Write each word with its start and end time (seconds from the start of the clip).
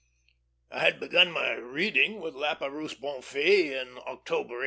I 0.71 0.79
had 0.79 0.99
begun 0.99 1.31
my 1.31 1.51
reading 1.51 2.21
with 2.21 2.33
Lapeyrouse 2.33 2.95
Bonfils, 2.99 3.69
in 3.69 3.99
October, 3.99 4.57
1885. 4.57 4.59